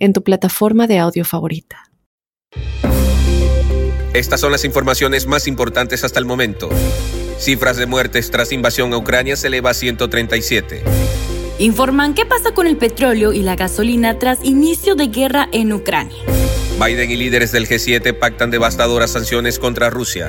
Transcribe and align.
en 0.00 0.12
tu 0.12 0.24
plataforma 0.24 0.88
de 0.88 0.98
audio 0.98 1.24
favorita. 1.24 1.90
Estas 4.12 4.40
son 4.40 4.50
las 4.50 4.64
informaciones 4.64 5.28
más 5.28 5.46
importantes 5.46 6.02
hasta 6.02 6.18
el 6.18 6.24
momento. 6.24 6.68
Cifras 7.38 7.76
de 7.76 7.86
muertes 7.86 8.30
tras 8.32 8.50
invasión 8.50 8.92
a 8.92 8.98
Ucrania 8.98 9.36
se 9.36 9.46
eleva 9.46 9.70
a 9.70 9.74
137. 9.74 10.82
Informan 11.60 12.14
qué 12.14 12.26
pasa 12.26 12.52
con 12.52 12.66
el 12.66 12.76
petróleo 12.76 13.32
y 13.32 13.42
la 13.42 13.54
gasolina 13.54 14.18
tras 14.18 14.42
inicio 14.42 14.96
de 14.96 15.06
guerra 15.08 15.48
en 15.52 15.72
Ucrania. 15.72 16.16
Biden 16.84 17.10
y 17.10 17.16
líderes 17.16 17.52
del 17.52 17.68
G7 17.68 18.18
pactan 18.18 18.50
devastadoras 18.50 19.12
sanciones 19.12 19.58
contra 19.58 19.90
Rusia. 19.90 20.28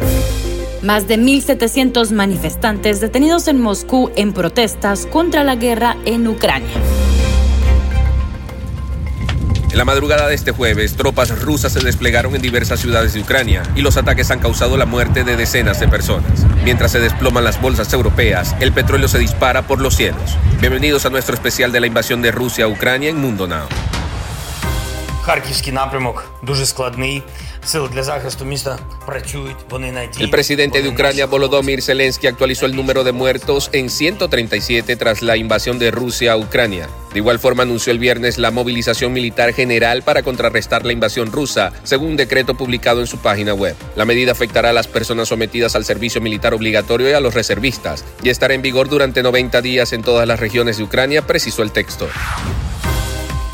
Más 0.82 1.08
de 1.08 1.18
1.700 1.18 2.12
manifestantes 2.12 3.02
detenidos 3.02 3.48
en 3.48 3.60
Moscú 3.60 4.12
en 4.16 4.34
protestas 4.34 5.06
contra 5.06 5.44
la 5.44 5.56
guerra 5.56 5.96
en 6.06 6.28
Ucrania. 6.28 7.01
En 9.72 9.78
la 9.78 9.86
madrugada 9.86 10.28
de 10.28 10.36
este 10.36 10.52
jueves, 10.52 10.98
tropas 10.98 11.40
rusas 11.40 11.72
se 11.72 11.80
desplegaron 11.80 12.36
en 12.36 12.42
diversas 12.42 12.82
ciudades 12.82 13.14
de 13.14 13.22
Ucrania 13.22 13.64
y 13.74 13.82
los 13.82 13.96
ataques 13.96 14.30
han 14.30 14.40
causado 14.40 14.76
la 14.76 14.86
muerte 14.86 15.24
de 15.24 15.38
decenas 15.38 15.80
de 15.80 15.88
personas. 15.88 16.46
Mientras 16.66 16.92
se 16.92 17.00
desploman 17.00 17.46
las 17.46 17.62
bolsas 17.62 17.94
europeas, 17.94 18.54
el 18.60 18.74
petróleo 18.74 19.08
se 19.08 19.18
dispara 19.18 19.62
por 19.62 19.80
los 19.80 19.96
cielos. 19.96 20.38
Bienvenidos 20.60 21.06
a 21.06 21.10
nuestro 21.10 21.36
especial 21.36 21.72
de 21.72 21.80
la 21.80 21.88
invasión 21.88 22.22
de 22.22 22.32
Rusia 22.32 22.66
a 22.66 22.68
Ucrania 22.68 23.10
en 23.10 23.22
Mundo 23.22 23.48
Now. 23.48 23.68
El 30.24 30.32
presidente 30.32 30.82
de 30.82 30.90
Ucrania, 30.90 31.28
Volodymyr 31.28 31.84
Zelensky, 31.84 32.26
actualizó 32.26 32.66
el 32.66 32.76
número 32.76 33.04
de 33.04 33.12
muertos 33.12 33.70
en 33.72 33.92
137 33.92 34.96
tras 34.96 35.22
la 35.22 35.38
invasión 35.38 35.78
de 35.78 35.92
Rusia 35.92 36.34
a 36.34 36.38
Ucrania. 36.38 36.90
De 37.14 37.20
igual 37.20 37.38
forma, 37.38 37.62
anunció 37.62 37.92
el 37.92 38.00
viernes 38.00 38.40
la 38.40 38.50
movilización 38.50 39.14
militar 39.14 39.54
general 39.54 40.02
para 40.02 40.24
contrarrestar 40.24 40.88
la 40.88 40.94
invasión 40.94 41.32
rusa, 41.32 41.72
según 41.84 42.12
un 42.12 42.18
decreto 42.18 42.56
publicado 42.56 43.00
en 43.00 43.08
su 43.08 43.20
página 43.20 43.54
web. 43.54 43.76
La 43.96 44.06
medida 44.06 44.32
afectará 44.32 44.72
a 44.72 44.74
las 44.74 44.88
personas 44.88 45.28
sometidas 45.28 45.76
al 45.76 45.86
servicio 45.86 46.20
militar 46.20 46.56
obligatorio 46.56 47.10
y 47.10 47.14
a 47.14 47.20
los 47.20 47.36
reservistas, 47.36 48.04
y 48.24 48.30
estará 48.30 48.56
en 48.56 48.64
vigor 48.64 48.90
durante 48.90 49.22
90 49.22 49.62
días 49.62 49.94
en 49.94 50.02
todas 50.02 50.28
las 50.28 50.40
regiones 50.40 50.78
de 50.78 50.84
Ucrania, 50.84 51.28
precisó 51.28 51.62
el 51.62 51.72
texto. 51.72 52.10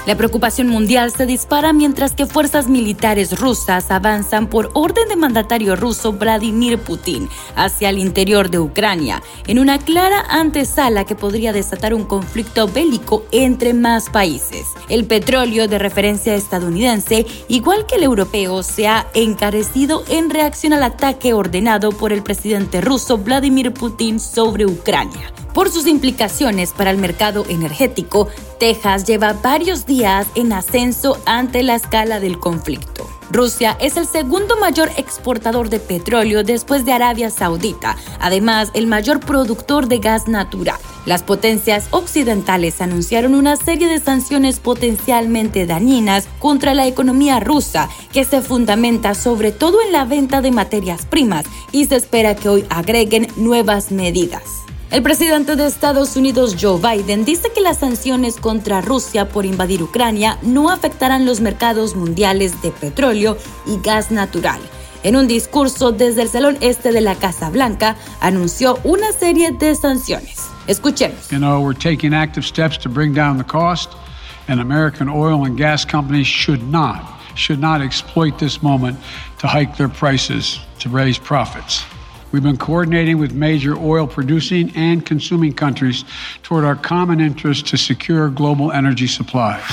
La 0.08 0.16
preocupación 0.16 0.70
mundial 0.70 1.12
se 1.12 1.26
dispara 1.26 1.74
mientras 1.74 2.14
que 2.14 2.26
fuerzas 2.26 2.70
militares 2.70 3.38
rusas 3.38 3.92
avanzan 3.92 4.48
por 4.48 4.72
orden 4.74 5.10
de 5.10 5.18
mandatario 5.18 5.76
ruso 5.76 6.14
Vladimir 6.14 6.80
Putin 6.80 7.28
hacia 7.58 7.90
el 7.90 7.98
interior 7.98 8.50
de 8.50 8.58
Ucrania, 8.58 9.22
en 9.48 9.60
una 9.60 9.80
clara 9.80 10.24
antesala 10.30 11.04
que 11.04 11.16
podría 11.16 11.52
desatar 11.52 11.94
un 11.94 12.06
conflicto 12.06 12.70
bélico 12.70 13.26
entre 13.34 13.74
más 13.74 14.10
países. 14.10 14.68
El 14.88 15.04
petróleo 15.04 15.68
de 15.68 15.78
referencia 15.78 16.36
estadounidense, 16.36 17.26
igual 17.50 17.86
que 17.86 17.96
el 17.96 18.04
europeo, 18.04 18.64
se 18.64 18.88
ha 18.88 19.08
encarecido 19.14 20.06
en 20.08 20.30
reacción 20.30 20.72
al 20.72 20.84
ataque 20.84 21.34
ordenado 21.34 21.92
por 21.92 22.14
el 22.14 22.24
presidente 22.24 22.80
ruso 22.80 23.18
Vladimir 23.18 23.74
Putin 23.74 24.22
sobre 24.22 24.66
Ucrania. 24.66 25.34
Por 25.58 25.72
sus 25.72 25.88
implicaciones 25.88 26.72
para 26.72 26.92
el 26.92 27.00
mercado 27.00 27.44
energético, 27.50 28.28
Texas 28.60 29.06
lleva 29.06 29.34
varios 29.34 29.88
días 29.88 30.28
en 30.36 30.54
ascenso 30.54 31.20
ante 31.26 31.64
la 31.64 31.74
escala 31.74 32.20
del 32.20 32.38
conflicto. 32.38 33.10
Rusia 33.32 33.76
es 33.82 33.98
el 33.98 34.06
segundo 34.06 34.56
mayor 34.58 34.92
exportador 34.98 35.72
de 35.72 35.80
petróleo 35.80 36.44
después 36.44 36.86
de 36.86 36.94
Arabia 36.94 37.32
Saudita, 37.32 37.98
además 38.20 38.70
el 38.76 38.86
mayor 38.86 39.20
productor 39.20 39.88
de 39.88 39.98
gas 39.98 40.28
natural. 40.28 40.78
Las 41.08 41.24
potencias 41.24 41.88
occidentales 41.90 42.80
anunciaron 42.80 43.34
una 43.34 43.56
serie 43.56 43.88
de 43.88 44.00
sanciones 44.00 44.60
potencialmente 44.60 45.66
dañinas 45.66 46.28
contra 46.38 46.76
la 46.76 46.86
economía 46.86 47.40
rusa, 47.40 47.90
que 48.14 48.26
se 48.26 48.44
fundamenta 48.44 49.16
sobre 49.16 49.52
todo 49.52 49.82
en 49.82 49.92
la 49.92 50.06
venta 50.06 50.42
de 50.42 50.52
materias 50.52 51.08
primas 51.08 51.46
y 51.72 51.86
se 51.86 51.96
espera 51.96 52.36
que 52.36 52.48
hoy 52.48 52.66
agreguen 52.70 53.28
nuevas 53.38 53.92
medidas. 53.92 54.67
El 54.90 55.04
presidente 55.04 55.58
de 55.58 55.68
Estados 55.68 56.16
Unidos, 56.16 56.56
Joe 56.60 56.80
Biden, 56.80 57.26
dice 57.26 57.52
que 57.54 57.60
las 57.60 57.80
sanciones 57.80 58.38
contra 58.38 58.80
Rusia 58.80 59.28
por 59.28 59.46
invadir 59.46 59.84
Ucrania 59.84 60.38
no 60.44 60.70
afectarán 60.70 61.26
los 61.26 61.42
mercados 61.42 61.98
mundiales 61.98 62.62
de 62.62 62.72
petróleo 62.72 63.38
y 63.66 63.82
gas 63.82 64.12
natural. 64.12 64.62
En 65.04 65.18
un 65.18 65.28
discurso 65.28 65.92
desde 65.92 66.22
el 66.22 66.30
Salón 66.30 66.58
Este 66.62 66.94
de 66.94 67.02
la 67.02 67.16
Casa 67.16 67.50
Blanca, 67.50 67.98
anunció 68.22 68.80
una 68.86 69.12
serie 69.12 69.52
de 69.52 69.76
sanciones. 69.76 70.48
Escuchemos. 70.68 71.30
You 71.32 71.40
know, 71.40 71.60
we're 71.60 71.78
taking 71.78 72.14
active 72.14 72.46
steps 72.46 72.78
to 72.80 72.90
bring 72.90 73.14
down 73.14 73.38
the 73.38 73.44
cost, 73.44 73.92
and 74.48 74.62
American 74.62 75.10
oil 75.10 75.46
and 75.46 75.58
gas 75.58 75.86
companies 75.86 76.28
should 76.28 76.64
not, 76.72 77.02
should 77.36 77.60
not 77.60 77.82
exploit 77.82 78.38
this 78.40 78.64
moment 78.64 78.98
to 79.40 79.48
hike 79.48 79.76
their 79.76 79.90
prices 79.90 80.62
to 80.80 80.90
raise 80.90 81.20
profits. 81.20 81.84
We've 82.32 82.44
been 82.44 82.58
coordinating 82.58 83.20
with 83.20 83.34
major 83.34 83.76
oil 83.78 84.06
producing 84.06 84.76
and 84.76 85.06
consuming 85.06 85.54
countries 85.54 86.04
toward 86.44 86.66
our 86.66 86.76
common 86.76 87.22
interest 87.22 87.68
to 87.68 87.78
secure 87.78 88.30
global 88.30 88.72
energy 88.72 89.08
supplies. 89.08 89.64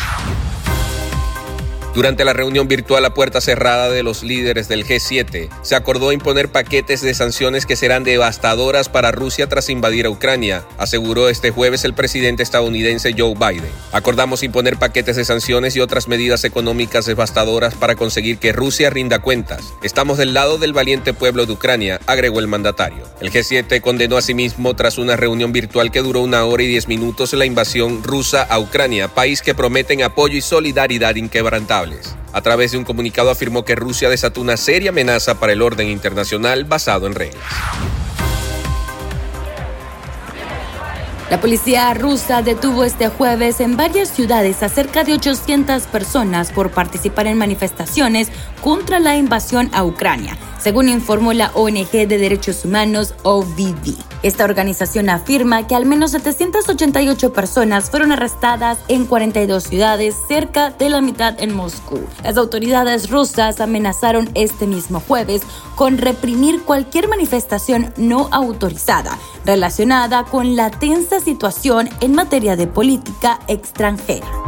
Durante 1.95 2.25
la 2.25 2.33
reunión 2.33 2.67
virtual 2.67 3.05
a 3.05 3.15
puerta 3.15 3.41
cerrada 3.41 3.89
de 3.89 4.03
los 4.03 4.25
líderes 4.25 4.67
del 4.67 4.85
G7, 4.85 5.49
se 5.63 5.77
acordó 5.77 6.11
imponer 6.11 6.51
paquetes 6.51 7.03
de 7.03 7.15
sanciones 7.15 7.67
que 7.67 7.77
serán 7.77 8.03
devastadoras 8.03 8.89
para 8.89 9.13
Rusia 9.13 9.49
tras 9.49 9.71
invadir 9.71 10.07
a 10.07 10.11
Ucrania, 10.11 10.65
aseguró 10.77 11.29
este 11.29 11.53
jueves 11.53 11.85
el 11.85 11.95
presidente 11.95 12.43
estadounidense 12.43 13.15
Joe 13.17 13.35
Biden. 13.35 13.71
Acordamos 13.93 14.43
imponer 14.43 14.77
paquetes 14.77 15.15
de 15.15 15.25
sanciones 15.25 15.77
y 15.77 15.81
otras 15.81 16.09
medidas 16.09 16.43
económicas 16.43 17.07
devastadoras 17.07 17.77
para 17.77 17.95
conseguir 17.95 18.39
que 18.39 18.53
Rusia 18.53 18.91
rinda 18.91 19.21
cuentas. 19.21 19.73
Estamos 19.85 20.19
del 20.19 20.35
lado 20.35 20.59
del 20.59 20.73
valiente 20.73 21.15
pueblo 21.15 21.47
de 21.47 21.53
Ucrania, 21.53 22.01
agregó 22.07 22.41
el 22.41 22.49
mandatario. 22.49 23.05
El 23.21 23.31
G7 23.31 23.81
condenó 23.81 24.17
asimismo 24.17 24.75
tras 24.75 24.99
una 24.99 25.15
reunión 25.15 25.53
virtual 25.53 25.93
que 25.93 26.03
duró 26.03 26.23
una 26.23 26.45
hora 26.45 26.65
y 26.65 26.67
diez 26.67 26.89
minutos 26.89 27.33
la 27.35 27.47
invasión 27.47 28.03
rusa 28.03 28.43
a 28.43 28.59
Ucrania, 28.59 29.07
país 29.07 29.43
que 29.43 29.55
prometen 29.55 30.03
apoyo 30.03 30.37
y 30.37 30.41
solidaridad 30.41 31.15
inquebrantable. 31.15 31.84
A 32.33 32.41
través 32.41 32.73
de 32.73 32.79
un 32.79 32.85
comunicado 32.85 33.31
afirmó 33.31 33.65
que 33.65 33.75
Rusia 33.75 34.09
desató 34.09 34.41
una 34.41 34.57
seria 34.57 34.91
amenaza 34.91 35.39
para 35.39 35.53
el 35.53 35.63
orden 35.63 35.89
internacional 35.89 36.65
basado 36.65 37.07
en 37.07 37.15
reglas. 37.15 37.43
La 41.31 41.41
policía 41.41 41.93
rusa 41.95 42.43
detuvo 42.43 42.85
este 42.85 43.09
jueves 43.09 43.61
en 43.61 43.77
varias 43.77 44.09
ciudades 44.09 44.63
a 44.63 44.69
cerca 44.69 45.05
de 45.05 45.15
800 45.15 45.85
personas 45.87 46.53
por 46.53 46.71
participar 46.71 47.27
en 47.27 47.39
manifestaciones 47.39 48.29
contra 48.63 49.01
la 49.01 49.17
invasión 49.17 49.71
a 49.73 49.85
Ucrania 49.85 50.37
según 50.65 50.89
informó 50.89 51.35
la 51.35 51.51
ONG 51.53 51.91
de 51.91 52.07
Derechos 52.07 52.65
Humanos 52.65 53.15
OVD. 53.23 53.95
Esta 54.23 54.45
organización 54.45 55.11
afirma 55.11 55.67
que 55.67 55.75
al 55.75 55.85
menos 55.85 56.13
788 56.13 57.35
personas 57.35 57.91
fueron 57.91 58.13
arrestadas 58.13 58.79
en 58.89 59.05
42 59.05 59.63
ciudades, 59.63 60.17
cerca 60.27 60.71
de 60.71 60.89
la 60.89 61.03
mitad 61.03 61.39
en 61.39 61.55
Moscú. 61.55 62.01
Las 62.23 62.39
autoridades 62.39 63.11
rusas 63.11 63.61
amenazaron 63.61 64.31
este 64.33 64.67
mismo 64.67 65.01
jueves 65.01 65.43
con 65.75 65.99
reprimir 65.99 66.63
cualquier 66.63 67.09
manifestación 67.09 67.93
no 67.99 68.31
autorizada 68.33 69.19
relacionada 69.45 70.25
con 70.25 70.57
la 70.57 70.71
tensa 70.71 71.21
situación 71.21 71.91
en 72.01 72.15
materia 72.15 72.57
de 72.57 72.67
política 72.67 73.39
extranjera. 73.49 74.44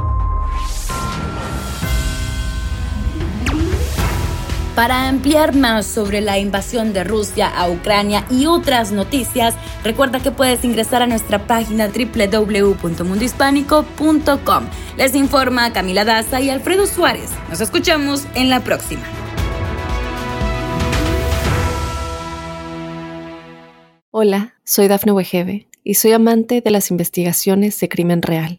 Para 4.76 5.08
ampliar 5.08 5.56
más 5.56 5.84
sobre 5.86 6.20
la 6.20 6.38
invasión 6.38 6.92
de 6.92 7.02
Rusia 7.02 7.48
a 7.48 7.70
Ucrania 7.70 8.26
y 8.30 8.44
otras 8.44 8.92
noticias, 8.92 9.54
recuerda 9.82 10.20
que 10.20 10.30
puedes 10.30 10.62
ingresar 10.64 11.00
a 11.00 11.06
nuestra 11.06 11.46
página 11.46 11.88
www.mundohispánico.com. 11.88 14.64
Les 14.98 15.14
informa 15.14 15.72
Camila 15.72 16.04
Daza 16.04 16.42
y 16.42 16.50
Alfredo 16.50 16.86
Suárez. 16.86 17.30
Nos 17.48 17.62
escuchamos 17.62 18.26
en 18.34 18.50
la 18.50 18.60
próxima. 18.60 19.04
Hola, 24.10 24.56
soy 24.62 24.88
Dafne 24.88 25.12
Wegebe 25.12 25.68
y 25.84 25.94
soy 25.94 26.12
amante 26.12 26.60
de 26.60 26.70
las 26.70 26.90
investigaciones 26.90 27.80
de 27.80 27.88
crimen 27.88 28.20
real. 28.20 28.58